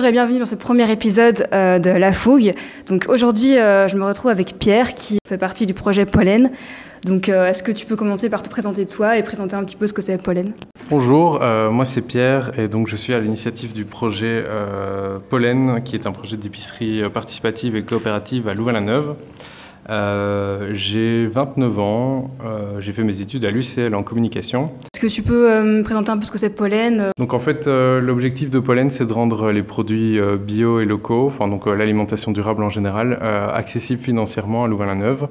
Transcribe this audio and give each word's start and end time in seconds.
Bonjour 0.00 0.08
et 0.08 0.12
bienvenue 0.12 0.38
dans 0.38 0.46
ce 0.46 0.54
premier 0.54 0.90
épisode 0.90 1.46
euh, 1.52 1.78
de 1.78 1.90
La 1.90 2.10
Fougue. 2.10 2.52
Donc 2.86 3.04
aujourd'hui, 3.10 3.58
euh, 3.58 3.86
je 3.86 3.96
me 3.96 4.04
retrouve 4.06 4.30
avec 4.30 4.58
Pierre 4.58 4.94
qui 4.94 5.18
fait 5.28 5.36
partie 5.36 5.66
du 5.66 5.74
projet 5.74 6.06
Pollen. 6.06 6.50
Donc 7.04 7.28
euh, 7.28 7.48
est-ce 7.48 7.62
que 7.62 7.70
tu 7.70 7.84
peux 7.84 7.96
commencer 7.96 8.30
par 8.30 8.42
te 8.42 8.48
présenter 8.48 8.86
de 8.86 8.90
toi 8.90 9.18
et 9.18 9.22
présenter 9.22 9.56
un 9.56 9.62
petit 9.62 9.76
peu 9.76 9.86
ce 9.86 9.92
que 9.92 10.00
c'est 10.00 10.16
Pollen? 10.16 10.54
Bonjour, 10.88 11.38
moi 11.70 11.84
c'est 11.84 12.00
Pierre 12.00 12.58
et 12.58 12.68
donc 12.68 12.88
je 12.88 12.96
suis 12.96 13.12
à 13.12 13.20
l'initiative 13.20 13.74
du 13.74 13.84
projet 13.84 14.42
Pollen 15.28 15.82
qui 15.84 15.96
est 15.96 16.06
un 16.06 16.12
projet 16.12 16.38
d'épicerie 16.38 17.02
participative 17.12 17.76
et 17.76 17.82
coopérative 17.82 18.48
à 18.48 18.54
Louvain-la-Neuve. 18.54 19.16
Euh, 19.88 20.70
j'ai 20.74 21.26
29 21.26 21.78
ans, 21.78 22.28
euh, 22.44 22.80
j'ai 22.80 22.92
fait 22.92 23.02
mes 23.02 23.20
études 23.20 23.44
à 23.44 23.50
l'UCL 23.50 23.94
en 23.94 24.02
communication. 24.02 24.72
Est-ce 24.94 25.00
que 25.00 25.06
tu 25.06 25.22
peux 25.22 25.50
euh, 25.50 25.62
me 25.62 25.82
présenter 25.82 26.10
un 26.10 26.18
peu 26.18 26.24
ce 26.26 26.30
que 26.30 26.38
c'est 26.38 26.50
Pollen 26.50 27.10
Donc 27.18 27.32
en 27.32 27.38
fait, 27.38 27.66
l'objectif 27.66 28.50
de 28.50 28.58
Pollen, 28.58 28.90
c'est 28.90 29.06
de 29.06 29.12
rendre 29.12 29.50
les 29.50 29.62
produits 29.62 30.20
bio 30.38 30.80
et 30.80 30.84
locaux, 30.84 31.26
enfin 31.26 31.48
donc 31.48 31.66
l'alimentation 31.66 32.32
durable 32.32 32.62
en 32.62 32.70
général, 32.70 33.18
accessibles 33.22 34.02
financièrement 34.02 34.64
à 34.64 34.68
Louvain-la-Neuve 34.68 35.28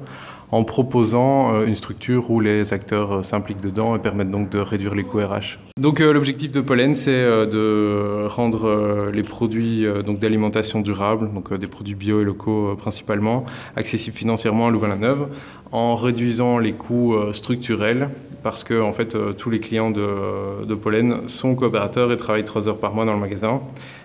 en 0.52 0.64
proposant 0.64 1.54
euh, 1.54 1.66
une 1.66 1.76
structure 1.76 2.32
où 2.32 2.40
les 2.40 2.74
acteurs 2.74 3.12
euh, 3.12 3.24
s'impliquent 3.24 3.62
dedans 3.62 3.96
et 3.96 4.00
permettent 4.00 4.32
donc 4.32 4.50
de 4.50 4.60
réduire 4.60 4.96
les 4.96 5.04
coûts 5.04 5.20
RH. 5.20 5.60
Donc 5.78 6.02
euh, 6.02 6.12
l'objectif 6.12 6.52
de 6.52 6.62
Pollen, 6.62 6.96
c'est 6.96 7.10
de 7.12 8.26
rendre 8.28 9.10
les 9.14 9.24
produits 9.24 9.86
donc 10.06 10.20
d'alimentation 10.20 10.82
durable, 10.82 11.32
donc 11.34 11.54
des 11.54 11.68
produits 11.68 11.96
bio 11.96 12.22
et 12.22 12.24
locaux 12.24 12.76
principalement, 12.76 13.46
accessibles 13.76 14.18
financièrement 14.18 14.68
à 14.68 14.72
Louvain-la-Neuve, 14.72 15.28
en 15.72 15.96
réduisant 15.96 16.58
les 16.58 16.74
coûts 16.74 17.16
structurels, 17.34 18.10
parce 18.44 18.64
que 18.64 18.82
en 18.82 18.94
fait 18.94 19.16
tous 19.38 19.50
les 19.50 19.60
clients 19.60 19.92
de, 19.92 20.66
de 20.66 20.76
Pollen 20.76 21.28
sont 21.28 21.56
coopérateurs 21.56 22.12
et 22.12 22.18
travaillent 22.18 22.44
trois 22.44 22.68
heures 22.68 22.80
par 22.80 22.94
mois 22.94 23.06
dans 23.06 23.14
le 23.14 23.20
magasin, 23.20 23.62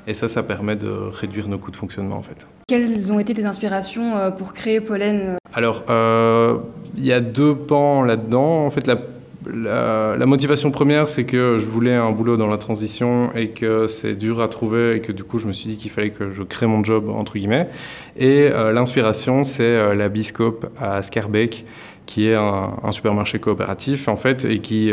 et 0.07 0.15
ça, 0.15 0.29
ça 0.29 0.43
permet 0.43 0.77
de 0.77 0.89
réduire 0.89 1.49
nos 1.49 1.59
coûts 1.59 1.71
de 1.71 1.77
fonctionnement 1.77 2.17
en 2.17 2.23
fait. 2.23 2.47
Quelles 2.69 3.13
ont 3.13 3.19
été 3.19 3.35
tes 3.35 3.47
inspirations 3.47 4.33
pour 4.39 4.53
créer 4.53 4.81
Pollen 4.81 5.39
alors, 5.55 5.85
euh, 5.89 6.59
il 6.97 7.05
y 7.05 7.13
a 7.13 7.21
deux 7.21 7.55
pans 7.55 8.03
là-dedans. 8.03 8.67
En 8.67 8.71
fait, 8.71 8.87
la, 8.87 10.27
motivation 10.27 10.71
première, 10.73 11.09
c'est 11.09 11.25
que 11.25 11.59
je 11.59 11.67
voulais 11.67 11.95
un 11.95 12.11
boulot 12.11 12.37
dans 12.37 12.49
la 12.49 12.59
transition 12.59 13.31
et 13.35 13.49
que 13.51 13.87
c'est 13.87 14.15
dur 14.15 14.43
à 14.43 14.49
trouver 14.49 14.97
et 14.97 15.01
que 15.01 15.13
du 15.13 15.23
coup, 15.23 15.39
je 15.39 15.47
me 15.47 15.53
suis 15.53 15.71
dit 15.71 15.77
qu'il 15.77 15.93
fallait 15.93 16.11
que 16.11 16.31
je 16.31 16.43
crée 16.43 16.67
mon 16.67 16.83
job, 16.83 17.09
entre 17.09 17.35
guillemets. 17.35 17.69
Et 18.17 18.51
euh, 18.53 18.73
l'inspiration, 18.73 19.45
c'est 19.45 19.63
euh, 19.63 19.95
la 19.95 20.09
Biscope 20.09 20.67
à 20.81 21.03
Scarbeck, 21.03 21.65
qui 22.07 22.27
est 22.27 22.35
un, 22.35 22.73
un, 22.83 22.93
supermarché 22.93 23.39
coopératif, 23.39 24.09
en 24.09 24.17
fait, 24.17 24.45
et 24.45 24.59
qui... 24.59 24.93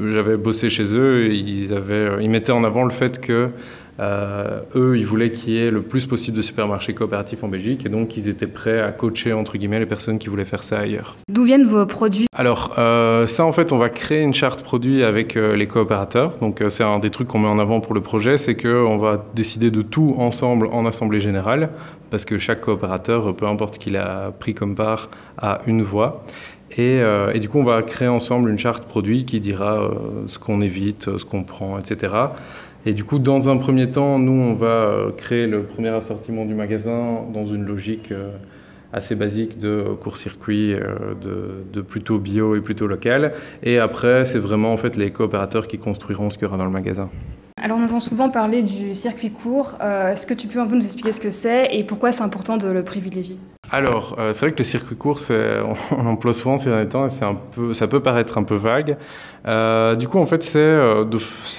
j'avais 0.00 0.36
bossé 0.36 0.70
chez 0.70 0.96
eux 0.96 1.26
et 1.26 1.34
ils, 1.34 1.72
avaient, 1.72 2.24
ils 2.24 2.30
mettaient 2.30 2.52
en 2.52 2.64
avant 2.64 2.84
le 2.84 2.90
fait 2.90 3.20
que 3.20 3.50
euh, 4.00 4.60
eux, 4.74 4.98
ils 4.98 5.06
voulaient 5.06 5.30
qu'il 5.30 5.52
y 5.52 5.58
ait 5.58 5.70
le 5.70 5.82
plus 5.82 6.06
possible 6.06 6.36
de 6.36 6.42
supermarchés 6.42 6.94
coopératifs 6.94 7.44
en 7.44 7.48
Belgique 7.48 7.86
et 7.86 7.88
donc 7.88 8.16
ils 8.16 8.28
étaient 8.28 8.48
prêts 8.48 8.80
à 8.80 8.90
coacher 8.90 9.32
entre 9.32 9.56
guillemets 9.56 9.78
les 9.78 9.86
personnes 9.86 10.18
qui 10.18 10.28
voulaient 10.28 10.44
faire 10.44 10.64
ça 10.64 10.80
ailleurs. 10.80 11.16
D'où 11.28 11.44
viennent 11.44 11.64
vos 11.64 11.86
produits? 11.86 12.26
Alors 12.36 12.74
euh, 12.78 13.26
ça 13.28 13.44
en 13.44 13.52
fait 13.52 13.72
on 13.72 13.78
va 13.78 13.88
créer 13.88 14.22
une 14.22 14.34
charte 14.34 14.62
produit 14.62 15.04
avec 15.04 15.36
euh, 15.36 15.54
les 15.54 15.68
coopérateurs. 15.68 16.36
Donc 16.38 16.62
c'est 16.68 16.82
un 16.82 16.98
des 16.98 17.10
trucs 17.10 17.28
qu'on 17.28 17.38
met 17.38 17.48
en 17.48 17.58
avant 17.58 17.80
pour 17.80 17.94
le 17.94 18.00
projet, 18.00 18.36
c'est 18.36 18.56
qu'on 18.56 18.98
va 18.98 19.24
décider 19.34 19.70
de 19.70 19.82
tout 19.82 20.16
ensemble 20.18 20.66
en 20.66 20.86
assemblée 20.86 21.20
générale 21.20 21.70
parce 22.10 22.24
que 22.24 22.38
chaque 22.38 22.60
coopérateur, 22.60 23.34
peu 23.34 23.46
importe 23.46 23.78
qu'il 23.78 23.96
a 23.96 24.32
pris 24.38 24.54
comme 24.54 24.74
part, 24.74 25.08
a 25.38 25.60
une 25.66 25.82
voix. 25.82 26.24
Et, 26.76 27.00
et, 27.32 27.38
du 27.38 27.48
coup, 27.48 27.58
on 27.58 27.64
va 27.64 27.82
créer 27.82 28.08
ensemble 28.08 28.50
une 28.50 28.58
charte 28.58 28.84
produit 28.84 29.24
qui 29.24 29.38
dira 29.38 29.90
ce 30.26 30.38
qu'on 30.38 30.60
évite, 30.60 31.18
ce 31.18 31.24
qu'on 31.24 31.44
prend, 31.44 31.78
etc. 31.78 32.12
Et 32.86 32.92
du 32.92 33.04
coup, 33.04 33.18
dans 33.18 33.48
un 33.48 33.56
premier 33.56 33.90
temps, 33.90 34.18
nous, 34.18 34.32
on 34.32 34.52
va 34.52 34.66
euh, 34.66 35.10
créer 35.10 35.46
le 35.46 35.62
premier 35.62 35.88
assortiment 35.88 36.44
du 36.44 36.54
magasin 36.54 37.22
dans 37.32 37.46
une 37.46 37.64
logique 37.64 38.12
euh, 38.12 38.32
assez 38.92 39.14
basique 39.14 39.58
de 39.58 39.86
court-circuit, 40.02 40.74
euh, 40.74 41.14
de, 41.72 41.80
plutôt 41.80 42.18
bio 42.18 42.56
et 42.56 42.60
plutôt 42.60 42.86
local. 42.86 43.32
Et 43.62 43.78
après, 43.78 44.26
c'est 44.26 44.38
vraiment 44.38 44.72
en 44.72 44.76
fait 44.76 44.96
les 44.96 45.10
coopérateurs 45.10 45.66
qui 45.66 45.78
construiront 45.78 46.28
ce 46.28 46.36
qu'il 46.36 46.44
y 46.44 46.48
aura 46.48 46.58
dans 46.58 46.66
le 46.66 46.70
magasin. 46.70 47.08
Alors, 47.56 47.78
on 47.78 47.84
entend 47.84 48.00
souvent 48.00 48.28
parler 48.28 48.62
du 48.62 48.92
circuit 48.92 49.30
court. 49.30 49.78
Est-ce 49.80 50.26
que 50.26 50.34
tu 50.34 50.48
peux 50.48 50.60
un 50.60 50.66
peu 50.66 50.76
nous 50.76 50.84
expliquer 50.84 51.12
ce 51.12 51.20
que 51.20 51.30
c'est 51.30 51.74
et 51.74 51.84
pourquoi 51.84 52.12
c'est 52.12 52.22
important 52.22 52.58
de 52.58 52.68
le 52.68 52.84
privilégier? 52.84 53.38
Alors, 53.74 54.14
euh, 54.20 54.32
c'est 54.32 54.40
vrai 54.40 54.52
que 54.52 54.58
le 54.58 54.64
circuit 54.64 54.94
court, 54.94 55.18
on, 55.90 56.06
emploie 56.06 56.32
souvent 56.32 56.58
ces 56.58 56.70
derniers 56.70 56.88
temps 56.88 57.08
et 57.08 57.24
un 57.24 57.34
peu, 57.34 57.74
ça 57.74 57.88
peut 57.88 57.98
paraître 57.98 58.38
un 58.38 58.44
peu 58.44 58.54
vague. 58.54 58.96
Euh, 59.48 59.96
du 59.96 60.06
coup, 60.06 60.18
en 60.20 60.26
fait, 60.26 60.44
c'est 60.44 60.58
euh, 60.58 61.04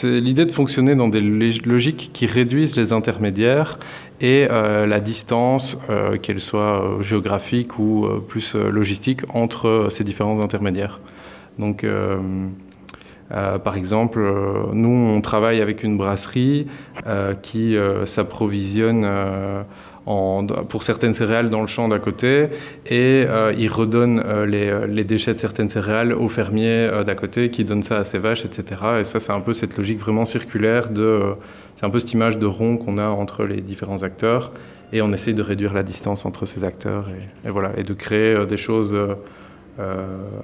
l'idée 0.03 0.45
de 0.45 0.53
fonctionner 0.53 0.95
dans 0.95 1.09
des 1.09 1.19
logiques 1.19 2.11
qui 2.13 2.25
réduisent 2.25 2.77
les 2.77 2.93
intermédiaires 2.93 3.77
et 4.21 4.47
la 4.47 5.01
distance, 5.01 5.77
qu'elle 6.21 6.39
soit 6.39 6.99
géographique 7.01 7.77
ou 7.77 8.07
plus 8.29 8.55
logistique, 8.55 9.23
entre 9.33 9.87
ces 9.89 10.05
différents 10.05 10.41
intermédiaires. 10.41 11.01
Donc, 11.59 11.85
par 13.29 13.75
exemple, 13.75 14.21
nous, 14.71 15.13
on 15.13 15.19
travaille 15.19 15.59
avec 15.59 15.83
une 15.83 15.97
brasserie 15.97 16.67
qui 17.41 17.75
s'approvisionne 18.05 19.05
pour 20.05 20.83
certaines 20.83 21.13
céréales 21.13 21.49
dans 21.49 21.61
le 21.61 21.67
champ 21.67 21.87
d'à 21.87 21.97
côté 21.97 22.49
et 22.85 23.25
euh, 23.27 23.53
il 23.57 23.69
redonne 23.69 24.19
euh, 24.19 24.45
euh, 24.45 24.87
les, 24.87 25.03
déchets 25.03 25.33
de 25.33 25.39
certaines 25.39 25.69
céréales 25.69 26.13
aux 26.13 26.29
fermiers 26.29 26.89
d'à 27.05 27.15
côté 27.15 27.49
qui 27.49 27.63
donnent 27.63 27.83
ça 27.83 27.97
à 27.97 28.03
ses 28.03 28.19
vaches, 28.19 28.45
etc. 28.45 28.81
Et 28.99 29.03
ça, 29.03 29.19
c'est 29.19 29.31
un 29.31 29.39
peu 29.39 29.53
cette 29.53 29.77
logique 29.77 29.99
vraiment 29.99 30.25
circulaire 30.25 30.89
de. 30.89 31.21
c'est 31.77 31.85
un 31.85 31.89
peu 31.89 31.99
cette 31.99 32.13
image 32.13 32.37
de 32.37 32.45
rond 32.45 32.77
qu'on 32.77 32.97
a 32.97 33.07
entre 33.07 33.45
les 33.45 33.61
différents 33.61 34.03
acteurs 34.03 34.51
et 34.93 35.01
on 35.01 35.11
essaye 35.11 35.33
de 35.33 35.41
réduire 35.41 35.73
la 35.73 35.83
distance 35.83 36.25
entre 36.25 36.45
ces 36.45 36.63
acteurs 36.63 37.07
et, 37.43 37.49
voilà, 37.49 37.71
et 37.77 37.83
de 37.83 37.93
créer 37.93 38.45
des 38.45 38.57
choses 38.57 38.95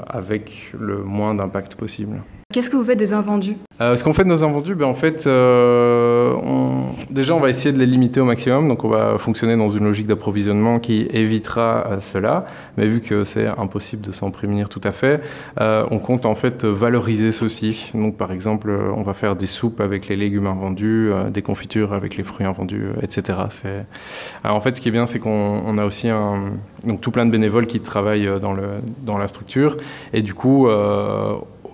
avec 0.08 0.74
le 0.78 0.98
moins 1.04 1.36
d'impact 1.36 1.76
possible. 1.76 2.22
Qu'est-ce 2.52 2.70
que 2.70 2.76
vous 2.76 2.84
faites 2.84 3.00
des 3.00 3.14
invendus? 3.14 3.56
Euh, 3.80 3.96
Ce 3.96 4.04
qu'on 4.04 4.14
fait 4.14 4.26
de 4.26 4.30
nos 4.30 4.44
invendus, 4.44 4.76
ben, 4.76 4.86
en 4.86 4.94
fait, 4.94 5.26
euh, 5.26 6.11
déjà 7.10 7.36
on 7.36 7.40
va 7.40 7.50
essayer 7.50 7.72
de 7.72 7.80
les 7.80 7.86
limiter 7.86 8.20
au 8.20 8.26
maximum, 8.26 8.68
donc 8.68 8.84
on 8.84 8.90
va 8.90 9.18
fonctionner 9.18 9.56
dans 9.56 9.70
une 9.70 9.86
logique 9.86 10.08
d'approvisionnement 10.08 10.80
qui 10.80 11.08
évitera 11.12 11.86
euh, 11.88 12.00
cela, 12.14 12.46
mais 12.78 12.88
vu 12.88 13.02
que 13.02 13.24
c'est 13.24 13.48
impossible 13.48 14.02
de 14.02 14.12
s'en 14.12 14.32
prémunir 14.32 14.70
tout 14.70 14.82
à 14.84 14.92
fait, 14.92 15.22
on 15.60 16.00
compte 16.00 16.26
en 16.26 16.36
fait 16.36 16.66
valoriser 16.66 17.32
ceci. 17.32 17.92
Donc 17.94 18.18
par 18.18 18.32
exemple, 18.32 18.72
on 18.96 19.04
va 19.04 19.14
faire 19.14 19.36
des 19.36 19.48
soupes 19.48 19.82
avec 19.82 20.08
les 20.08 20.16
légumes 20.16 20.48
invendus, 20.48 21.12
des 21.32 21.42
confitures 21.42 21.94
avec 21.94 22.18
les 22.18 22.24
fruits 22.24 22.46
invendus, 22.46 22.88
etc. 23.02 23.40
Alors, 24.44 24.58
en 24.58 24.60
fait, 24.60 24.76
ce 24.76 24.82
qui 24.82 24.90
est 24.90 24.92
bien, 24.92 25.06
c'est 25.06 25.20
qu'on 25.20 25.78
a 25.78 25.86
aussi 25.86 26.10
un, 26.10 26.54
donc, 26.86 27.02
tout 27.02 27.12
plein 27.12 27.26
de 27.26 27.32
bénévoles 27.32 27.68
qui 27.68 27.80
travaillent 27.80 28.30
dans, 28.40 28.56
dans 29.04 29.18
la 29.18 29.28
structure, 29.28 29.78
et 30.14 30.22
du 30.22 30.34
coup, 30.34 30.68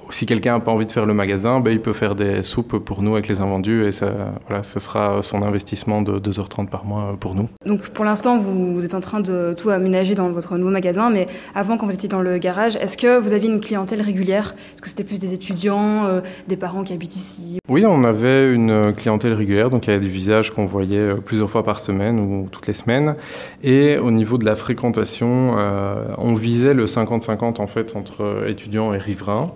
si 0.09 0.25
quelqu'un 0.25 0.53
n'a 0.53 0.59
pas 0.59 0.71
envie 0.71 0.85
de 0.85 0.91
faire 0.91 1.05
le 1.05 1.13
magasin, 1.13 1.59
ben, 1.59 1.71
il 1.71 1.81
peut 1.81 1.93
faire 1.93 2.15
des 2.15 2.43
soupes 2.43 2.77
pour 2.77 3.01
nous 3.01 3.13
avec 3.13 3.27
les 3.27 3.41
invendus 3.41 3.85
et 3.85 3.91
ça, 3.91 4.33
voilà, 4.47 4.63
ce 4.63 4.79
sera 4.79 5.21
son 5.21 5.41
investissement 5.41 6.01
de 6.01 6.19
2h30 6.19 6.67
par 6.67 6.85
mois 6.85 7.15
pour 7.19 7.35
nous. 7.35 7.49
Donc 7.65 7.89
pour 7.89 8.05
l'instant, 8.05 8.37
vous, 8.37 8.83
êtes 8.85 8.93
en 8.93 8.99
train 8.99 9.19
de 9.19 9.53
tout 9.57 9.69
aménager 9.69 10.15
dans 10.15 10.29
votre 10.29 10.57
nouveau 10.57 10.71
magasin, 10.71 11.09
mais 11.09 11.25
avant, 11.55 11.77
quand 11.77 11.85
vous 11.85 11.93
étiez 11.93 12.09
dans 12.09 12.21
le 12.21 12.37
garage, 12.37 12.75
est-ce 12.77 12.97
que 12.97 13.17
vous 13.17 13.33
aviez 13.33 13.49
une 13.49 13.59
clientèle 13.59 14.01
régulière? 14.01 14.55
Est-ce 14.73 14.81
que 14.81 14.89
c'était 14.89 15.03
plus 15.03 15.19
des 15.19 15.33
étudiants, 15.33 16.05
euh, 16.05 16.21
des 16.47 16.57
parents 16.57 16.83
qui 16.83 16.93
habitent 16.93 17.15
ici? 17.15 17.59
Oui, 17.69 17.85
on 17.85 18.03
avait 18.03 18.51
une 18.53 18.93
clientèle 18.93 19.33
régulière, 19.33 19.69
donc 19.69 19.87
il 19.87 19.89
y 19.89 19.93
avait 19.93 20.03
des 20.03 20.11
visages 20.11 20.53
qu'on 20.53 20.65
voyait 20.65 20.99
euh, 20.99 21.15
plusieurs 21.15 21.49
fois 21.49 21.63
par 21.63 21.79
semaine 21.79 22.19
ou 22.19 22.47
toutes 22.51 22.67
les 22.67 22.73
semaines. 22.73 23.15
Et 23.63 23.97
au 23.97 24.11
niveau 24.11 24.37
de 24.37 24.45
la 24.45 24.55
fréquentation, 24.55 25.55
euh, 25.57 26.05
on 26.17 26.33
visait 26.33 26.73
le 26.73 26.85
50-50 26.85 27.61
en 27.61 27.67
fait 27.67 27.95
entre 27.95 28.45
étudiants 28.47 28.93
et 28.93 28.97
riverains. 28.97 29.51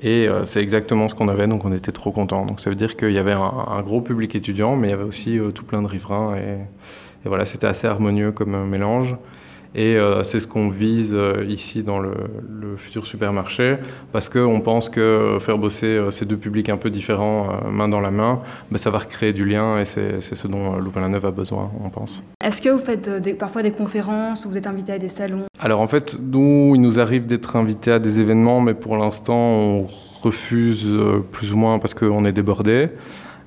Et 0.00 0.28
euh, 0.28 0.44
c'est 0.44 0.62
exactement 0.62 1.08
ce 1.08 1.14
qu'on 1.14 1.28
avait, 1.28 1.48
donc 1.48 1.64
on 1.64 1.72
était 1.72 1.92
trop 1.92 2.12
contents. 2.12 2.46
Donc 2.46 2.60
ça 2.60 2.70
veut 2.70 2.76
dire 2.76 2.96
qu'il 2.96 3.12
y 3.12 3.18
avait 3.18 3.32
un, 3.32 3.82
gros 3.82 4.00
public 4.00 4.34
étudiant, 4.34 4.76
mais 4.76 4.88
il 4.88 4.90
y 4.90 4.94
avait 4.94 5.04
aussi 5.04 5.38
euh, 5.38 5.50
tout 5.50 5.64
plein 5.64 5.82
de 5.82 5.88
riverains. 5.88 6.36
Et, 6.36 6.58
et 7.24 7.28
voilà, 7.28 7.44
c'était 7.44 7.66
assez 7.66 7.86
harmonieux 7.86 8.30
comme 8.32 8.54
euh, 8.54 8.64
mélange. 8.64 9.16
Et 9.74 9.96
euh, 9.96 10.22
c'est 10.22 10.40
ce 10.40 10.46
qu'on 10.46 10.68
vise 10.68 11.12
euh, 11.14 11.44
ici 11.46 11.82
dans 11.82 11.98
le, 11.98 12.12
futur 12.76 13.06
supermarché, 13.06 13.76
parce 14.12 14.28
qu'on 14.28 14.60
pense 14.60 14.88
que 14.88 15.38
faire 15.40 15.58
bosser 15.58 15.86
euh, 15.86 16.10
ces 16.12 16.24
deux 16.24 16.36
publics 16.36 16.68
un 16.68 16.76
peu 16.76 16.90
différents, 16.90 17.48
main 17.68 17.88
dans 17.88 17.98
la 17.98 18.12
main, 18.12 18.40
ben, 18.70 18.78
ça 18.78 18.90
va 18.90 18.98
recréer 18.98 19.32
du 19.32 19.44
lien 19.44 19.78
et 19.80 19.84
c'est 19.84 20.20
ce 20.20 20.46
dont 20.46 20.76
Louvain-la-Neuve 20.76 21.26
a 21.26 21.30
besoin, 21.32 21.72
on 21.82 21.90
pense. 21.90 22.22
Est-ce 22.44 22.62
que 22.62 22.68
vous 22.68 22.78
faites 22.78 23.36
parfois 23.36 23.62
des 23.62 23.72
conférences 23.72 24.44
ou 24.44 24.50
vous 24.50 24.58
êtes 24.58 24.68
invité 24.68 24.92
à 24.92 24.98
des 24.98 25.08
salons? 25.08 25.46
Alors 25.58 25.80
en 25.80 25.88
fait, 25.88 26.16
nous, 26.20 26.72
il 26.76 26.80
nous 26.80 27.00
arrive 27.00 27.26
d'être 27.26 27.56
invités 27.56 27.90
à 27.90 27.98
des 27.98 28.20
événements, 28.20 28.60
mais 28.60 28.74
pour 28.74 28.96
l'instant, 28.96 29.34
on 29.34 29.86
refuse 30.22 30.86
plus 31.32 31.52
ou 31.52 31.56
moins 31.56 31.80
parce 31.80 31.94
qu'on 31.94 32.24
est 32.24 32.32
débordé. 32.32 32.90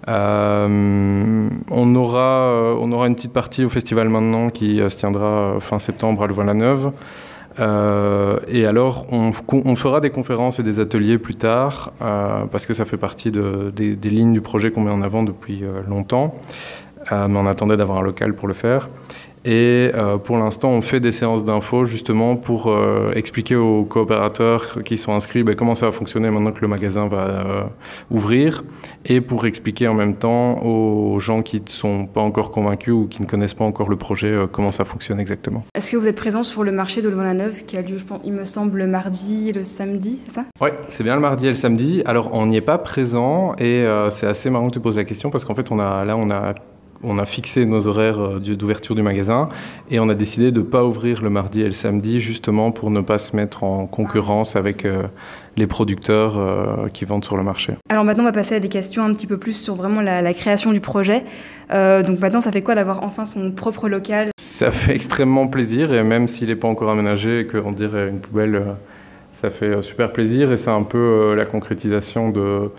Euh, 0.07 1.50
on, 1.69 1.95
aura, 1.95 2.50
euh, 2.50 2.75
on 2.80 2.92
aura 2.92 3.07
une 3.07 3.15
petite 3.15 3.33
partie 3.33 3.63
au 3.63 3.69
festival 3.69 4.09
maintenant 4.09 4.50
qui 4.50 4.81
euh, 4.81 4.89
se 4.89 4.98
tiendra 4.98 5.57
fin 5.59 5.80
septembre 5.80 6.24
à 6.24 6.27
Louvain-la-Neuve. 6.27 6.92
et 7.59 8.65
alors, 8.65 9.06
on, 9.12 9.31
fera 9.75 10.00
des 10.00 10.09
conférences 10.09 10.59
et 10.59 10.63
des 10.63 10.80
ateliers 10.80 11.18
plus 11.18 11.36
tard, 11.36 11.92
parce 12.00 12.65
que 12.65 12.74
ça 12.74 12.86
fait 12.86 12.98
partie 12.98 13.30
des, 13.31 14.09
lignes 14.09 14.33
du 14.33 14.42
projet 14.42 14.71
qu'on 14.71 14.81
met 14.81 14.92
en 14.92 15.01
avant 15.01 15.21
depuis 15.21 15.63
longtemps. 15.88 16.33
mais 17.12 17.38
on 17.38 17.45
attendait 17.45 17.77
d'avoir 17.77 18.00
un 18.00 18.03
local 18.03 18.33
pour 18.33 18.48
le 18.48 18.56
faire. 18.56 18.89
Et 19.44 19.90
euh, 19.94 20.18
pour 20.18 20.38
l'instant, 20.38 20.70
on 20.70 20.82
fait 20.82 21.00
des 21.00 21.12
séances 21.12 21.44
d'infos 21.44 21.86
justement 21.86 22.36
pour 22.36 22.68
euh, 22.68 23.12
expliquer 23.14 23.56
aux 23.56 23.84
coopérateurs 23.84 24.84
qui 24.84 24.98
sont 24.98 25.14
inscrits 25.14 25.44
ben, 25.44 25.56
comment 25.56 25.74
ça 25.74 25.88
va 25.88 25.92
fonctionner 25.92 26.30
maintenant 26.30 26.52
que 26.52 26.62
le 26.62 26.68
magasin 26.68 27.08
va 27.08 27.18
euh, 27.18 27.64
ouvrir 28.12 28.64
et 29.06 29.20
pour 29.20 29.48
expliquer 29.48 29.88
en 29.88 29.96
même 29.96 30.16
temps 30.16 30.62
aux 30.64 31.20
gens 31.20 31.42
qui 31.42 31.60
ne 31.60 31.70
sont 31.70 32.06
pas 32.06 32.22
encore 32.22 32.52
convaincus 32.52 32.94
ou 32.94 33.08
qui 33.08 33.22
ne 33.24 33.28
connaissent 33.28 33.56
pas 33.56 33.66
encore 33.66 33.90
le 33.90 33.96
projet 33.96 34.46
comment 34.52 34.72
ça 34.72 34.86
fonctionne 34.86 35.20
exactement. 35.20 35.64
Est-ce 35.74 35.92
que 35.92 35.98
vous 35.98 36.08
êtes 36.08 36.16
présent 36.16 36.44
sur 36.44 36.64
le 36.64 36.72
marché 36.72 37.02
de 37.02 37.10
Louvain-la-Neuve 37.10 37.64
qui 37.66 37.78
a 37.78 37.82
lieu, 37.82 37.98
je 37.98 38.04
pense, 38.04 38.22
il 38.24 38.34
me 38.34 38.46
semble, 38.46 38.78
le 38.78 38.88
mardi 38.88 39.50
et 39.50 39.54
le 39.54 39.64
samedi, 39.64 40.20
c'est 40.28 40.36
ça? 40.36 40.46
Oui, 40.62 40.70
c'est 40.88 41.04
bien 41.04 41.16
le 41.16 41.22
mardi 41.22 41.48
et 41.48 41.50
le 41.50 41.56
samedi. 41.56 42.04
Alors, 42.06 42.30
on 42.34 42.46
n'y 42.46 42.58
est 42.58 42.62
pas 42.62 42.78
présent 42.78 43.56
et 43.58 43.86
c'est 44.12 44.28
assez 44.28 44.50
marrant 44.50 44.68
que 44.68 44.74
tu 44.74 44.80
poses 44.80 44.98
la 44.98 45.04
question 45.04 45.30
parce 45.30 45.46
qu'en 45.46 45.56
fait, 45.56 45.72
on 45.72 45.80
a, 45.80 46.06
là, 46.06 46.16
on 46.16 46.30
a 46.30 46.54
on 47.03 47.19
a 47.19 47.25
fixé 47.25 47.65
nos 47.65 47.88
horaires 47.88 48.19
euh, 48.19 48.39
d'ouverture 48.39 48.95
du 48.95 49.01
magasin 49.01 49.50
et 49.89 50.00
on 50.00 50.09
a 50.09 50.13
décidé 50.13 50.51
de 50.51 50.59
ne 50.59 50.65
pas 50.65 50.86
ouvrir 50.86 51.21
le 51.21 51.30
mardi 51.30 51.62
et 51.62 51.65
le 51.65 51.71
samedi 51.71 52.19
justement 52.19 52.71
pour 52.71 52.92
ne 52.92 53.01
pas 53.01 53.18
se 53.18 53.36
mettre 53.36 53.63
en 53.63 53.88
concurrence 53.88 54.56
avec 54.56 54.86
euh, 54.86 55.03
les 55.57 55.68
producteurs 55.68 56.38
euh, 56.38 56.88
qui 56.94 57.06
vendent 57.06 57.25
sur 57.25 57.38
le 57.38 57.44
marché. 57.44 57.74
Alors 57.89 58.03
maintenant, 58.03 58.24
on 58.24 58.27
va 58.27 58.31
passer 58.31 58.56
à 58.56 58.59
des 58.59 58.69
questions 58.69 59.03
un 59.03 59.13
petit 59.13 59.27
peu 59.27 59.38
plus 59.38 59.53
sur 59.53 59.75
vraiment 59.75 60.01
la, 60.01 60.33
création 60.33 60.71
du 60.71 60.80
projet. 60.80 61.24
donc 61.69 62.19
maintenant, 62.19 62.42
ça 62.42 62.51
fait 62.51 62.62
quoi 62.62 62.74
d'avoir 62.74 63.03
enfin 63.03 63.25
son 63.25 63.51
propre 63.51 63.89
local? 63.89 64.30
Ça 64.39 64.71
fait 64.71 64.95
extrêmement 64.95 65.48
plaisir 65.48 65.94
et 65.94 66.03
même 66.03 66.27
s'il 66.27 66.48
n'est 66.48 66.56
pas 66.56 66.69
encore 66.69 66.89
aménagé 66.89 67.42
et 67.42 67.48
qu'on 67.48 67.74
dirait 67.74 68.07
une 68.07 68.19
poubelle, 68.19 68.63
ça 69.42 69.50
fait 69.50 69.81
super 69.81 70.13
plaisir 70.13 70.51
et 70.51 70.57
c'est 70.57 70.69
un 70.69 70.83
peu 70.83 71.36
la 71.36 71.45
concrétisation 71.45 72.30
de 72.30 72.71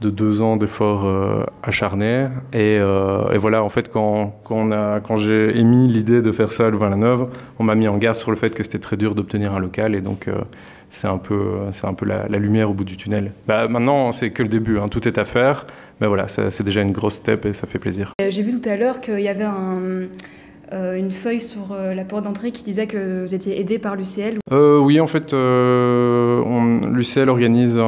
de 0.00 0.08
deux 0.08 0.42
ans 0.42 0.56
d'efforts 0.56 1.04
euh, 1.04 1.44
acharnés. 1.62 2.28
Euh, 2.54 3.30
et, 3.30 3.38
voilà, 3.38 3.62
en 3.62 3.68
fait, 3.68 3.88
quand, 3.88 4.34
quand, 4.44 5.16
j'ai 5.18 5.58
émis 5.58 5.88
l'idée 5.88 6.22
de 6.22 6.32
faire 6.32 6.52
ça 6.52 6.66
à 6.66 6.70
Louvain-la-Neuve, 6.70 7.28
on 7.58 7.64
m'a 7.64 7.74
mis 7.74 7.86
en 7.86 7.98
garde 7.98 8.16
sur 8.16 8.30
le 8.30 8.36
fait 8.36 8.54
que 8.54 8.62
c'était 8.62 8.78
très 8.78 8.96
dur 8.96 9.14
d'obtenir 9.14 9.54
un 9.54 9.60
local. 9.60 9.94
Et 9.94 10.00
donc, 10.00 10.28
euh, 10.28 10.36
c'est 10.90 11.06
un 11.06 11.18
peu, 11.18 11.40
c'est 11.72 11.86
un 11.86 11.94
peu 11.94 12.06
la, 12.06 12.26
lumière 12.28 12.70
au 12.70 12.74
bout 12.74 12.84
du 12.84 12.96
tunnel. 12.96 13.32
Bah, 13.46 13.68
maintenant, 13.68 14.12
c'est 14.12 14.30
que 14.30 14.42
le 14.42 14.48
début, 14.48 14.78
hein. 14.78 14.88
tout 14.88 15.06
est 15.06 15.18
à 15.18 15.24
faire. 15.24 15.66
Mais 16.00 16.06
voilà, 16.06 16.28
c'est 16.28 16.62
déjà 16.62 16.80
une 16.80 16.92
grosse 16.92 17.16
step 17.16 17.44
et 17.44 17.52
ça 17.52 17.66
fait 17.66 17.78
plaisir. 17.78 18.12
J'ai 18.26 18.42
vu 18.42 18.58
tout 18.58 18.66
à 18.66 18.76
l'heure 18.76 19.02
qu'il 19.02 19.20
y 19.20 19.28
avait 19.28 19.44
un 19.44 20.08
euh, 20.72 20.94
une 20.94 21.10
feuille 21.10 21.40
sur 21.40 21.72
euh, 21.72 21.94
la 21.94 22.04
porte 22.04 22.22
d'entrée 22.22 22.52
qui 22.52 22.62
disait 22.62 22.86
que 22.86 23.22
vous 23.22 23.34
étiez 23.34 23.58
aidé 23.58 23.80
par 23.80 23.96
l'UCL 23.96 24.38
euh, 24.52 24.78
Oui, 24.78 25.00
en 25.00 25.08
fait, 25.08 25.32
l'UCL 27.00 27.28
organise 27.28 27.78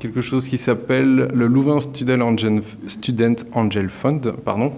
quelque 0.00 0.20
chose 0.20 0.48
qui 0.48 0.58
s'appelle 0.58 1.28
le 1.32 1.46
Louvain 1.46 1.80
Student 1.80 2.20
Angel, 2.20 2.62
Student 2.86 3.36
Angel 3.54 3.88
Fund, 3.88 4.34
pardon, 4.44 4.72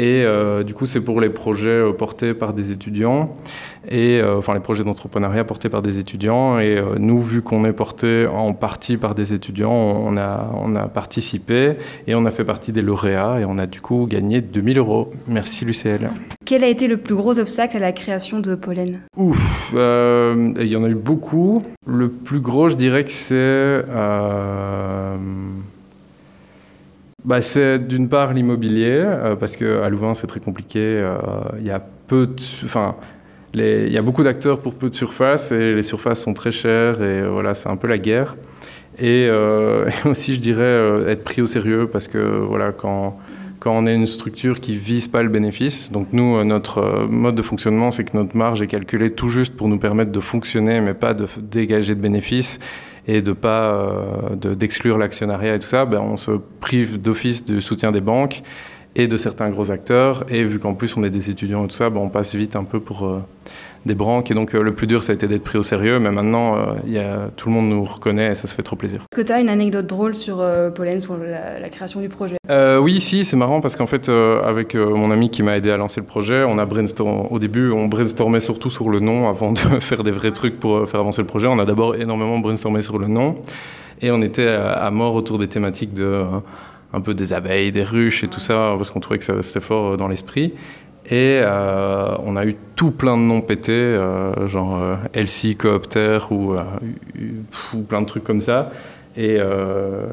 et 0.00 0.24
euh, 0.24 0.62
du 0.62 0.72
coup, 0.72 0.86
c'est 0.86 1.00
pour 1.00 1.20
les 1.20 1.28
projets 1.30 1.68
euh, 1.68 1.92
portés 1.92 2.32
par 2.32 2.54
des 2.54 2.70
étudiants, 2.70 3.36
et, 3.88 4.20
euh, 4.20 4.38
enfin 4.38 4.54
les 4.54 4.60
projets 4.60 4.84
d'entrepreneuriat 4.84 5.44
portés 5.44 5.68
par 5.68 5.82
des 5.82 5.98
étudiants. 5.98 6.58
Et 6.58 6.80
nous, 6.98 7.20
vu 7.20 7.42
qu'on 7.42 7.64
est 7.64 7.72
porté 7.72 8.26
en 8.26 8.54
partie 8.54 8.96
par 8.96 9.14
des 9.14 9.32
étudiants, 9.32 9.72
on 9.72 10.16
a, 10.16 10.50
on 10.54 10.74
a 10.74 10.86
participé 10.88 11.74
et 12.06 12.14
on 12.14 12.24
a 12.24 12.30
fait 12.30 12.44
partie 12.44 12.72
des 12.72 12.82
lauréats 12.82 13.40
et 13.40 13.44
on 13.44 13.58
a 13.58 13.66
du 13.66 13.80
coup 13.80 14.06
gagné 14.08 14.40
2000 14.40 14.78
euros. 14.78 15.10
Merci 15.26 15.64
l'UCL. 15.64 16.10
Quel 16.50 16.64
a 16.64 16.66
été 16.66 16.88
le 16.88 16.96
plus 16.96 17.14
gros 17.14 17.38
obstacle 17.38 17.76
à 17.76 17.78
la 17.78 17.92
création 17.92 18.40
de 18.40 18.56
Pollen? 18.56 19.02
Ouf, 19.16 19.72
il 19.72 20.66
y 20.66 20.74
en 20.74 20.82
a 20.82 20.88
eu 20.88 20.96
beaucoup. 20.96 21.62
Le 21.86 22.08
plus 22.08 22.40
gros, 22.40 22.68
je 22.68 22.74
dirais 22.74 23.04
que 23.04 23.12
c'est 23.12 23.84
bah, 27.24 27.40
C'est 27.40 27.78
d'une 27.78 28.08
part 28.08 28.32
l'immobilier, 28.32 29.00
euh, 29.04 29.36
parce 29.36 29.54
qu'à 29.54 29.88
Louvain 29.88 30.14
c'est 30.14 30.26
très 30.26 30.40
compliqué. 30.40 30.80
Euh, 30.80 31.18
il 31.60 31.66
y 31.68 31.70
a 31.70 31.80
peu 32.08 32.30
enfin, 32.64 32.96
il 33.54 33.92
y 33.92 33.96
a 33.96 34.02
beaucoup 34.02 34.24
d'acteurs 34.24 34.58
pour 34.58 34.74
peu 34.74 34.90
de 34.90 34.96
surface 34.96 35.52
et 35.52 35.72
les 35.72 35.84
surfaces 35.84 36.20
sont 36.20 36.34
très 36.34 36.50
chères 36.50 37.00
et 37.00 37.22
voilà, 37.28 37.54
c'est 37.54 37.68
un 37.68 37.76
peu 37.76 37.86
la 37.86 37.98
guerre. 37.98 38.34
Et, 38.98 39.28
euh, 39.30 39.88
aussi, 40.04 40.34
je 40.34 40.40
dirais, 40.40 41.04
être 41.06 41.22
pris 41.22 41.42
au 41.42 41.46
sérieux 41.46 41.86
parce 41.86 42.08
que 42.08 42.18
voilà, 42.18 42.72
quand, 42.72 43.20
quand 43.60 43.76
on 43.76 43.86
est 43.86 43.94
une 43.94 44.06
structure 44.06 44.58
qui 44.58 44.74
vise 44.74 45.06
pas 45.06 45.22
le 45.22 45.28
bénéfice, 45.28 45.92
donc 45.92 46.08
nous, 46.12 46.42
notre 46.44 47.06
mode 47.08 47.34
de 47.34 47.42
fonctionnement, 47.42 47.90
c'est 47.90 48.04
que 48.04 48.16
notre 48.16 48.36
marge 48.36 48.62
est 48.62 48.66
calculée 48.66 49.12
tout 49.12 49.28
juste 49.28 49.54
pour 49.54 49.68
nous 49.68 49.78
permettre 49.78 50.10
de 50.10 50.20
fonctionner, 50.20 50.80
mais 50.80 50.94
pas 50.94 51.12
de 51.12 51.28
dégager 51.38 51.94
de 51.94 52.00
bénéfices 52.00 52.58
et 53.06 53.22
de 53.22 53.32
pas 53.32 53.74
euh, 53.74 54.54
d'exclure 54.54 54.98
l'actionnariat 54.98 55.54
et 55.54 55.58
tout 55.58 55.66
ça, 55.66 55.84
ben, 55.84 56.00
on 56.00 56.16
se 56.16 56.32
prive 56.60 57.00
d'office 57.00 57.44
du 57.44 57.60
soutien 57.60 57.92
des 57.92 58.00
banques 58.00 58.42
et 58.96 59.08
de 59.08 59.16
certains 59.16 59.50
gros 59.50 59.70
acteurs. 59.70 60.24
Et 60.28 60.42
vu 60.42 60.58
qu'en 60.58 60.74
plus 60.74 60.96
on 60.96 61.02
est 61.02 61.10
des 61.10 61.30
étudiants 61.30 61.64
et 61.64 61.68
tout 61.68 61.76
ça, 61.76 61.90
ben, 61.90 62.00
on 62.00 62.08
passe 62.08 62.34
vite 62.34 62.56
un 62.56 62.64
peu 62.64 62.80
pour 62.80 63.06
euh, 63.06 63.22
des 63.86 63.94
branques. 63.94 64.30
Et 64.30 64.34
donc 64.34 64.54
euh, 64.54 64.62
le 64.62 64.74
plus 64.74 64.86
dur, 64.86 65.02
ça 65.02 65.12
a 65.12 65.14
été 65.14 65.28
d'être 65.28 65.44
pris 65.44 65.58
au 65.58 65.62
sérieux. 65.62 65.98
Mais 66.00 66.10
maintenant, 66.10 66.56
y 66.86 66.98
a, 66.98 67.30
tout 67.36 67.48
le 67.48 67.54
monde 67.54 67.68
nous 67.68 67.84
reconnaît 67.84 68.32
et 68.32 68.34
ça 68.34 68.48
se 68.48 68.54
fait 68.54 68.62
trop 68.62 68.76
plaisir. 68.76 69.00
Est-ce 69.12 69.20
que 69.22 69.26
tu 69.26 69.32
as 69.32 69.40
une 69.40 69.48
anecdote 69.48 69.86
drôle 69.86 70.14
sur 70.14 70.44
Pollen, 70.74 71.00
sur 71.00 71.16
la, 71.16 71.68
création 71.68 72.00
du 72.00 72.08
projet? 72.08 72.36
Oui, 72.80 73.00
si, 73.00 73.24
c'est 73.24 73.36
marrant 73.36 73.60
parce 73.60 73.76
qu'en 73.76 73.86
fait, 73.86 74.08
avec 74.08 74.74
mon 74.74 75.10
ami 75.10 75.30
qui 75.30 75.42
m'a 75.42 75.56
aidé 75.56 75.70
à 75.70 75.76
lancer 75.76 76.00
le 76.00 76.06
projet, 76.06 76.44
on 76.44 76.58
a 76.58 76.66
brainstorm... 76.66 77.28
au 77.30 77.38
début, 77.38 77.70
on 77.70 77.86
brainstormait 77.86 78.40
surtout 78.40 78.70
sur 78.70 78.88
le 78.88 79.00
nom 79.00 79.28
avant 79.28 79.52
de 79.52 79.58
faire 79.80 80.02
des 80.02 80.10
vrais 80.10 80.32
trucs 80.32 80.58
pour 80.58 80.88
faire 80.88 81.00
avancer 81.00 81.22
le 81.22 81.26
projet. 81.26 81.46
On 81.46 81.58
a 81.58 81.64
d'abord 81.64 81.94
énormément 81.94 82.38
brainstormé 82.38 82.82
sur 82.82 82.98
le 82.98 83.06
nom 83.06 83.36
et 84.02 84.10
on 84.10 84.22
était 84.22 84.48
à, 84.48 84.90
mort 84.90 85.14
autour 85.14 85.38
des 85.38 85.48
thématiques 85.48 85.94
de 85.94 86.24
un 86.92 87.00
peu 87.00 87.14
des 87.14 87.32
abeilles, 87.32 87.72
des 87.72 87.84
ruches 87.84 88.24
et 88.24 88.28
tout 88.28 88.40
ça, 88.40 88.74
parce 88.76 88.90
qu'on 88.90 89.00
trouvait 89.00 89.18
que 89.18 89.42
c'était 89.42 89.60
fort 89.60 89.96
dans 89.96 90.08
l'esprit. 90.08 90.54
Et 91.06 91.40
euh, 91.42 92.14
on 92.24 92.36
a 92.36 92.44
eu 92.44 92.56
tout 92.76 92.92
plein 92.92 93.16
de 93.16 93.22
noms 93.22 93.40
pétés, 93.40 93.72
euh, 93.72 94.46
genre 94.46 94.80
euh, 94.80 94.94
Elsie 95.12 95.56
Coopter 95.56 96.18
ou, 96.30 96.54
ou, 97.74 97.82
plein 97.82 98.02
de 98.02 98.06
trucs 98.06 98.24
comme 98.24 98.40
ça. 98.40 98.70
Et, 99.16 99.38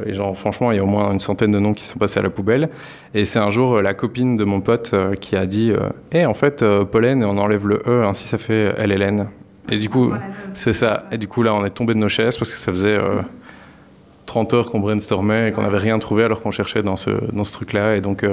genre, 0.07 0.35
franchement, 0.37 0.71
il 0.71 0.77
y 0.77 0.79
a 0.79 0.83
au 0.83 0.87
moins 0.87 1.13
une 1.13 1.19
centaine 1.19 1.51
de 1.51 1.59
noms 1.59 1.73
qui 1.73 1.85
sont 1.85 1.99
passés 1.99 2.19
à 2.19 2.23
la 2.23 2.31
poubelle. 2.31 2.69
Et 3.13 3.25
c'est 3.25 3.39
un 3.39 3.51
jour 3.51 3.81
la 3.81 3.93
copine 3.93 4.37
de 4.37 4.43
mon 4.43 4.59
pote 4.59 4.93
qui 5.21 5.35
a 5.35 5.45
dit 5.45 5.71
Eh, 6.11 6.25
en 6.25 6.33
fait, 6.33 6.65
pollen, 6.91 7.21
et 7.21 7.25
on 7.25 7.37
enlève 7.37 7.67
le 7.67 7.83
E, 7.87 8.03
ainsi 8.03 8.27
ça 8.27 8.39
fait 8.39 8.73
LLN. 8.85 9.27
Et 9.69 9.77
du 9.77 9.87
coup, 9.87 10.11
c'est 10.55 10.73
ça. 10.73 11.03
Et 11.11 11.17
du 11.19 11.27
coup, 11.27 11.43
là, 11.43 11.53
on 11.53 11.63
est 11.63 11.69
tombé 11.69 11.93
de 11.93 11.99
nos 11.99 12.09
chaises 12.09 12.37
parce 12.37 12.51
que 12.51 12.57
ça 12.57 12.71
faisait 12.71 12.97
30 14.27 14.53
heures 14.53 14.69
qu'on 14.69 14.79
brainstormait 14.79 15.49
et 15.49 15.51
qu'on 15.51 15.63
n'avait 15.63 15.79
rien 15.79 15.97
trouvé 15.97 16.23
alors 16.23 16.41
qu'on 16.41 16.51
cherchait 16.51 16.83
dans 16.83 16.95
ce, 16.95 17.09
dans 17.33 17.43
ce 17.43 17.53
truc-là. 17.53 17.95
Et 17.95 18.01
donc, 18.01 18.23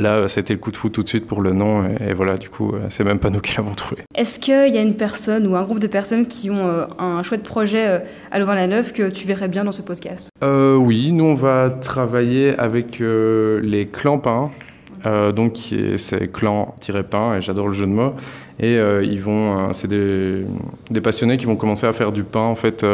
Là, 0.00 0.28
c'était 0.28 0.54
le 0.54 0.58
coup 0.58 0.70
de 0.70 0.76
fou 0.76 0.88
tout 0.88 1.02
de 1.02 1.08
suite 1.08 1.26
pour 1.26 1.42
le 1.42 1.52
nom, 1.52 1.84
et, 2.00 2.14
voilà, 2.14 2.36
du 2.36 2.48
coup, 2.48 2.72
euh, 2.72 2.86
c'est 2.88 3.04
même 3.04 3.18
pas 3.18 3.28
nous 3.28 3.40
qui 3.40 3.54
l'avons 3.56 3.74
trouvé. 3.74 4.02
Est-ce 4.14 4.40
qu'il 4.40 4.74
y 4.74 4.78
a 4.78 4.82
une 4.82 4.96
personne 4.96 5.46
ou 5.46 5.56
un 5.56 5.62
groupe 5.62 5.78
de 5.78 5.86
personnes 5.86 6.26
qui 6.26 6.50
ont 6.50 6.66
euh, 6.66 6.84
un 6.98 7.22
chouette 7.22 7.42
projet 7.42 7.86
euh, 7.86 7.98
à 8.30 8.38
Louvain-la-Neuve 8.38 8.92
que 8.92 9.10
tu 9.10 9.26
verrais 9.26 9.48
bien 9.48 9.64
dans 9.64 9.72
ce 9.72 9.82
podcast? 9.82 10.30
Oui, 10.42 11.12
nous, 11.12 11.24
on 11.24 11.34
va 11.34 11.70
travailler 11.70 12.58
avec 12.58 13.00
les 13.00 13.88
clampins. 13.92 14.50
donc 15.04 15.56
c'est 15.96 16.32
clan-pain 16.32 17.36
et 17.36 17.42
j'adore 17.42 17.68
le 17.68 17.74
jeu 17.74 17.86
de 17.86 17.90
mots 17.90 18.14
et 18.58 18.76
ils 19.02 19.20
vont 19.20 19.72
c'est 19.72 19.88
des, 19.88 20.44
des, 20.90 21.00
passionnés 21.00 21.36
qui 21.36 21.46
vont 21.46 21.56
commencer 21.56 21.86
à 21.86 21.92
faire 21.92 22.12
du 22.12 22.24
pain 22.24 22.40
en 22.40 22.54
fait 22.54 22.84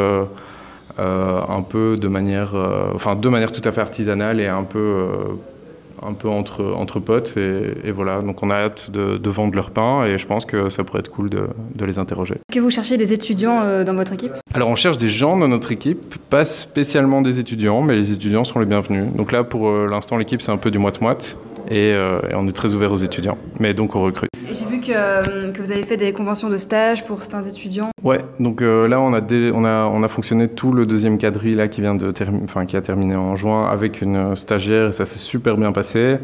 un 0.99 1.63
peu 1.63 1.97
de 1.97 2.09
manière 2.09 2.55
enfin 2.95 3.17
de 3.17 3.29
manière 3.29 3.53
tout 3.53 3.67
à 3.69 3.73
fait 3.73 3.81
artisanale 3.81 4.41
et 4.41 4.47
un 4.47 4.65
peu 4.65 5.09
un 6.03 6.15
peu 6.15 6.29
entre, 6.29 6.65
entre 6.65 7.01
potes. 7.01 7.37
Et, 7.37 7.91
voilà, 7.91 8.21
donc 8.21 8.43
on 8.43 8.51
a 8.51 8.55
hâte 8.55 8.91
de, 8.91 9.31
vendre 9.31 9.55
leur 9.55 9.71
pain 9.71 10.05
et 10.05 10.19
je 10.19 10.27
pense 10.27 10.45
que 10.45 10.69
ça 10.69 10.85
pourrait 10.85 11.01
être 11.01 11.11
cool 11.11 11.29
de, 11.29 11.49
de 11.75 11.85
les 11.85 11.99
interroger. 11.99 12.35
Est-ce 12.35 12.57
que 12.57 12.61
vous 12.61 12.71
cherchez 12.71 12.97
des 12.97 13.13
étudiants 13.13 13.61
euh, 13.63 13.85
dans 13.85 13.95
votre 13.95 14.13
équipe? 14.13 14.33
Alors 14.55 14.69
on 14.69 14.77
cherche 14.77 14.99
des 14.99 15.09
gens 15.09 15.37
dans 15.37 15.49
notre 15.49 15.73
équipe, 15.73 16.17
pas 16.31 16.45
spécialement 16.45 17.23
des 17.23 17.39
étudiants, 17.39 17.83
mais 17.83 17.95
les 17.95 18.13
étudiants 18.13 18.45
sont 18.45 18.61
les 18.61 18.67
bienvenus. 18.67 19.13
Donc 19.15 19.33
là, 19.33 19.45
pour 19.45 19.69
euh, 19.69 19.89
l'instant, 19.91 20.17
l'équipe, 20.17 20.41
c'est 20.41 20.53
un 20.53 20.57
peu 20.57 20.71
du 20.71 20.79
moite-moite. 20.79 21.37
Euh, 21.73 22.21
et, 22.31 22.35
on 22.35 22.47
est 22.47 22.53
très 22.53 22.75
ouvert 22.75 22.93
aux 22.93 22.97
étudiants. 22.97 23.39
Mais 23.59 23.75
donc 23.75 23.97
on 23.97 24.03
recrute. 24.03 24.31
Vu 24.87 24.93
que, 24.93 25.51
que, 25.51 25.63
vous 25.63 25.73
avez 25.73 25.83
fait 25.83 25.97
des 25.97 26.13
conventions 26.13 26.49
de 26.49 26.59
stage 26.59 27.05
pour 27.05 27.21
certains 27.21 27.43
étudiants. 27.43 27.91
Ouais, 28.05 28.21
donc 28.39 28.63
euh, 28.63 28.87
là 28.87 29.01
on 29.01 29.13
a, 29.15 29.21
on, 29.21 29.65
a, 29.65 29.87
on 29.87 30.03
a 30.03 30.09
fonctionné 30.09 30.49
tout 30.49 30.73
le 30.73 30.87
deuxième 30.87 31.19
quadrille 31.19 31.55
là, 31.55 31.67
qui, 31.67 31.81
vient 31.81 31.95
de 31.95 32.13
enfin, 32.45 32.67
qui 32.67 32.77
a 32.77 32.81
terminé 32.81 33.17
en 33.17 33.35
juin 33.35 33.67
avec 33.67 34.01
une 34.01 34.37
stagiaire 34.37 34.89
et 34.89 34.93
ça 34.93 35.05
s'est 35.05 35.19
super 35.19 35.57
bien 35.57 35.73
passé. 35.73 36.19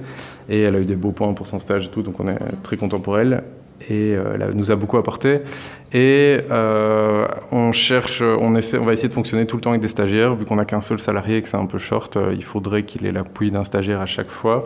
Et 0.48 0.60
elle 0.62 0.76
a 0.76 0.80
eu 0.80 0.84
des 0.84 0.96
beaux 0.96 1.10
points 1.10 1.32
pour 1.34 1.46
son 1.46 1.58
stage 1.58 1.86
et 1.86 1.88
tout, 1.88 2.02
donc 2.02 2.20
on 2.20 2.28
est 2.28 2.38
très 2.62 2.76
content 2.76 3.00
pour 3.00 3.18
elle 3.18 3.42
et 3.88 4.14
euh, 4.14 4.36
elle 4.40 4.54
nous 4.54 4.70
a 4.70 4.76
beaucoup 4.76 4.96
apporté. 4.96 5.40
Et 5.92 6.38
on 6.50 7.72
cherche, 7.72 8.22
on, 8.22 8.54
essaie, 8.54 8.78
on 8.78 8.84
va 8.84 8.92
essayer 8.92 9.08
de 9.08 9.14
fonctionner 9.14 9.46
tout 9.46 9.56
le 9.56 9.62
temps 9.62 9.70
avec 9.70 9.82
des 9.82 9.88
stagiaires, 9.88 10.34
vu 10.34 10.44
qu'on 10.44 10.56
n'a 10.56 10.64
qu'un 10.64 10.82
seul 10.82 11.00
salarié 11.00 11.38
et 11.38 11.42
que 11.42 11.48
c'est 11.48 11.56
un 11.56 11.66
peu 11.66 11.78
short, 11.78 12.16
il 12.32 12.44
faudrait 12.44 12.84
qu'il 12.84 13.06
ait 13.06 13.12
l'appui 13.12 13.50
d'un 13.50 13.64
stagiaire 13.64 14.00
à 14.00 14.06
chaque 14.06 14.30
fois. 14.30 14.62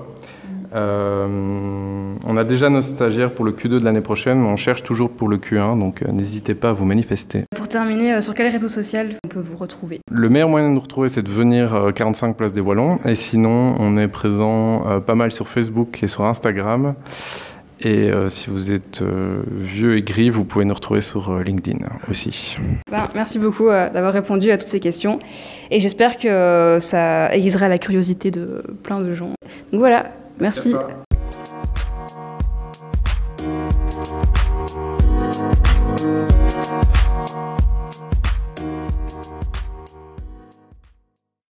Euh, 2.26 2.30
on 2.30 2.37
a 2.37 2.45
déjà 2.45 2.71
nos 2.71 2.83
stagiaires 2.83 3.33
pour 3.33 3.45
le 3.45 3.52
Q2 3.52 3.80
de 3.80 3.85
l'année 3.85 4.00
prochaine, 4.00 4.40
mais 4.40 4.49
on 4.49 4.56
cherche 4.56 4.83
toujours 4.83 5.11
pour 5.11 5.28
le 5.28 5.38
Q1, 5.38 5.78
donc 5.78 6.02
euh, 6.02 6.12
n'hésitez 6.12 6.54
pas 6.54 6.71
à 6.71 6.73
vous 6.73 6.85
manifester. 6.85 7.45
Pour 7.50 7.66
pour 7.66 7.73
terminer, 7.73 8.23
sur 8.23 8.33
quel 8.33 8.47
réseau 8.50 8.68
social 8.68 9.09
on 9.25 9.28
peut 9.28 9.40
vous 9.40 9.56
retrouver? 9.56 10.00
Le 10.09 10.28
meilleur 10.30 10.49
moyen 10.49 10.68
de 10.68 10.75
nous 10.75 10.80
retrouver, 10.80 11.09
c'est 11.09 11.23
de 11.23 11.30
venir 11.30 11.90
45 11.95 12.37
Place 12.37 12.52
des 12.52 12.61
Wallons. 12.61 13.00
Et 13.04 13.16
sinon, 13.16 13.75
on 13.80 13.99
est 13.99 14.06
présent 14.06 15.00
pas 15.04 15.16
mal 15.16 15.33
sur 15.33 15.49
Facebook 15.49 15.99
et 16.04 16.06
sur 16.06 16.25
Instagram. 16.25 16.95
Et 17.80 18.11
euh, 18.11 18.30
si 18.30 18.49
vous 18.49 18.73
êtes 18.73 19.02
euh, 19.02 19.42
vieux 19.50 19.99
et 19.99 20.02
gris, 20.02 20.30
vous 20.30 20.45
pouvez 20.45 20.64
nous 20.64 20.75
retrouver 20.75 21.02
sur 21.02 21.30
euh, 21.30 21.42
LinkedIn 21.42 21.78
aussi. 22.11 22.56
Ben, 22.90 23.09
merci 23.14 23.38
beaucoup 23.38 23.66
d'avoir 23.66 24.12
répondu 24.12 24.50
à 24.50 24.56
toutes 24.56 24.68
ces 24.68 24.80
questions. 24.80 25.18
Et 25.71 25.78
j'espère 25.78 26.16
que 26.16 26.78
ça 26.80 27.35
aiguisera 27.35 27.68
la 27.68 27.78
curiosité 27.78 28.30
de 28.30 28.62
plein 28.83 29.00
de 29.00 29.12
gens. 29.12 29.35
Donc 29.73 29.80
voilà, 29.80 30.04
merci. 30.40 30.73
merci 30.73 30.95